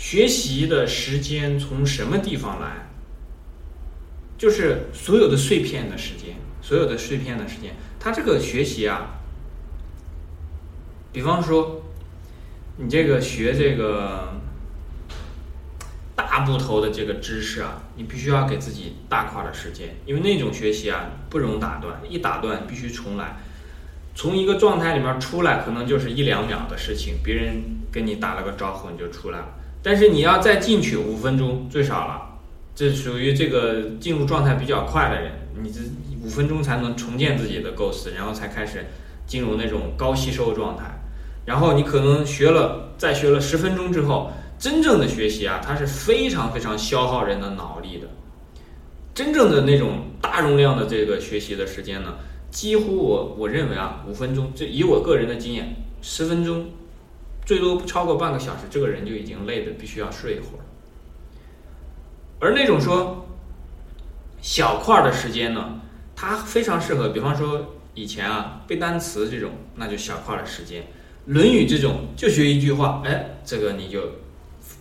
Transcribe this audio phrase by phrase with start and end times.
[0.00, 2.88] 学习的时间从什么地方来？
[4.38, 9.20] 就是所有的碎片的时间，所有的碎片的时间，他这个学习啊，
[11.12, 11.82] 比方说，
[12.78, 14.40] 你这个学这个
[16.16, 23.36] 大部头的这个知识啊，你必须要给自己大块的时间，因为那种学习啊不容打断，一打断必须重来。
[24.14, 27.62] 从一个状态里面出来，可能就是一两秒的事情，别人
[27.92, 29.56] 跟你打了个招呼你就出来了。
[29.82, 32.26] 但是你要再进去五分钟最少了。
[32.74, 35.80] 这属于这个进入状态比较快的人，你这
[36.24, 38.86] 五分钟才能重建自己的构思，然后才开始
[39.26, 40.84] 进入那种高吸收状态。
[41.44, 48.06] 然后你可能学了，再学了十分钟之后，真正的学习啊，它是非常非常消耗人的脑力的。
[49.12, 52.14] 真正的那种大容量的这个学习的时间呢，
[52.50, 56.66] 几乎我我认为啊，五分钟，就以我个人的经验，十分钟，
[57.44, 60.64] 最多不超过半个小时，这个人就已经累的必须要睡一会儿。
[62.38, 63.26] 而那种说
[64.40, 65.80] 小块的时间呢，
[66.16, 70.82] 它非常适合，比方说以前啊背单词这种，那就小块的时间；
[71.26, 74.00] 《论语》这种就学一句话，哎，这个你就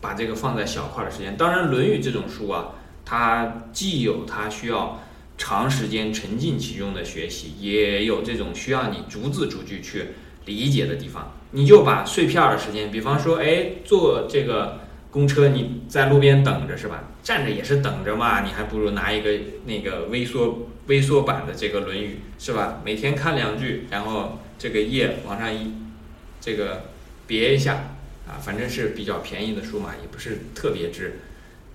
[0.00, 1.36] 把这个放在小块的时间。
[1.36, 2.72] 当然，《论语》这种书啊，
[3.04, 5.00] 它既有它需要
[5.38, 10.08] 长时间沉浸其中的学习，也有这种需要你逐字逐句去
[10.46, 11.34] 理解的地方。
[11.50, 14.80] 你就把碎片的时间，比方说，哎，坐这个。
[15.08, 17.04] 公车你在路边等着是吧？
[17.22, 19.30] 站着也是等着嘛，你还不如拿一个
[19.64, 22.82] 那个微缩微缩版的这个《论语》是吧？
[22.84, 25.72] 每天看两句，然后这个页往上一
[26.38, 26.90] 这个
[27.26, 27.94] 别一下
[28.28, 31.20] 啊，反正是比较便宜的书嘛，也不是特别之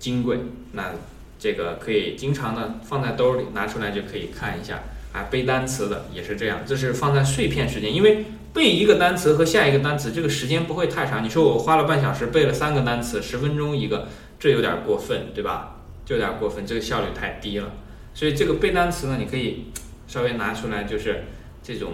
[0.00, 0.38] 金贵。
[0.72, 0.94] 那
[1.38, 4.80] 这个可以经常的放在兜里，拿出来就可以看一下。
[5.12, 8.24] 啊，背单词的也是这样，这是放在碎片时间，因为。
[8.50, 11.22] 背一个单词和下一个单词，这个时间不会太长。
[11.22, 14.08] 你说我花了半小时背了三个单词，十分钟一个，
[14.40, 15.82] 这有点过分，对吧？
[16.04, 17.70] 就有点过分，这个效率太低了。
[18.14, 19.66] 所以这个背单词呢，你可以
[20.08, 21.24] 稍微拿出来，就是
[21.62, 21.92] 这种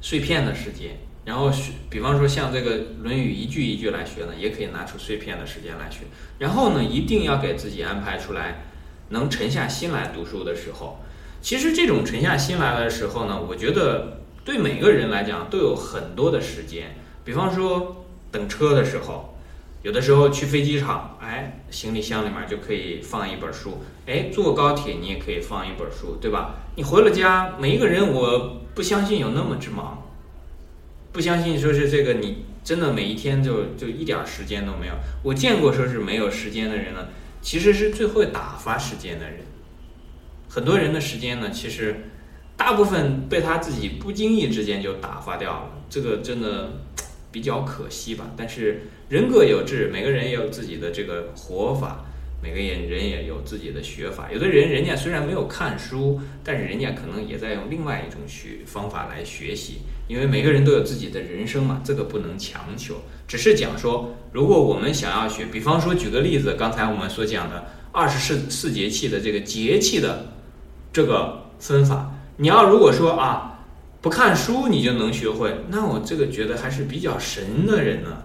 [0.00, 0.96] 碎片的时间。
[1.26, 5.98] 然后学，比方说像这个《论语》一句一句来学呢，也可以拿出碎片的时间来学。
[6.38, 8.62] 然后呢，一定要给自己安排出来
[9.10, 10.98] 能沉下心来读书的时候。
[11.40, 14.14] 其实这种沉下心来的时候呢，我觉得。
[14.44, 19.36] 对每个人来讲都有很多的时间，比方说等车的时候，
[19.82, 26.54] 有的时候去飞机场，哎，行李箱里面就可以放一本书，哎，坐高铁你也可以放一本书，对吧？
[26.76, 30.02] 你回了家，每一个人我不相信有那么之忙，
[31.12, 34.94] 不相信说是这个你真的每一天就就一点时间都没有。
[35.22, 37.08] 我见过说是没有时间的人呢，
[37.42, 39.40] 其实是最会打发时间的人。
[40.58, 41.94] 很多人的时间呢，其实。
[42.56, 46.72] 大部分被他自己不经意之间就打发掉了，这个真的
[47.30, 48.32] 比较可惜吧。
[48.36, 52.04] 但是人各有志，每个人也有自己的这个活法，
[52.42, 54.28] 每个人人也有自己的学法。
[54.32, 59.82] 有的人人家虽然没有看书，但是人家可能也在用另外一种学方法来学习。
[60.08, 62.96] 因为每个人都有自己的人生嘛，这个不能强求。
[63.28, 70.26] 只是讲说，如果我们想要学，比方说举个例子，刚才我们所讲的二十四四节气的这个节气的
[70.98, 72.10] 这个分法。
[72.38, 73.60] 你要如果说啊，
[74.00, 78.24] 不看书你就能学会，那我这个觉得还是比较神的人呢。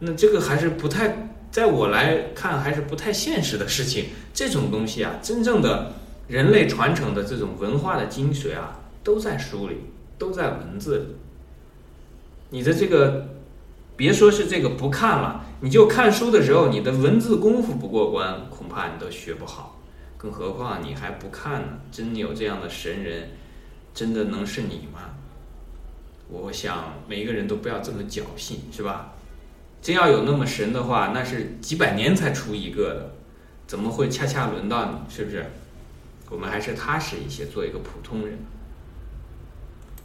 [0.00, 4.06] 那这个还是不太，在我来看还是不太现实的事情。
[4.34, 5.92] 这种东西啊，真正的
[6.26, 9.76] 人类传承的这种文化的精髓啊，都在书里，
[10.18, 11.04] 都在文字里。
[12.48, 13.28] 你的这个，
[13.94, 19.76] 别说是这个不看了，你就看书的时候，你的文字功夫不过关，恐怕你都学不好。
[20.20, 21.68] 更何况你还不看呢？
[21.90, 23.30] 真有这样的神人？
[23.94, 25.14] 真的能是你吗？
[26.28, 29.14] 我想每一个人都不要这么侥幸，是吧？
[29.80, 33.12] 真要有那么神的话，那是几百年才出一个的，
[33.66, 34.98] 怎么会恰恰轮到你？
[35.08, 35.46] 是不是？
[36.28, 38.38] 我们还是踏实一些，做一个普通人。